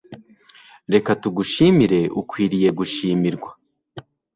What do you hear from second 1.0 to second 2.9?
tugushimire ukwiye